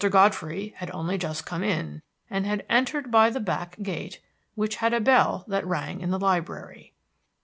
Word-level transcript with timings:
Godfrey 0.09 0.73
had 0.77 0.89
only 0.95 1.19
just 1.19 1.45
come 1.45 1.63
in 1.63 2.01
and 2.27 2.43
had 2.43 2.65
entered 2.67 3.11
by 3.11 3.29
the 3.29 3.39
back 3.39 3.79
gate, 3.83 4.19
which 4.55 4.77
had 4.77 4.95
a 4.95 4.99
bell 4.99 5.45
that 5.47 5.63
rang 5.67 6.01
in 6.01 6.09
the 6.09 6.17
library. 6.17 6.95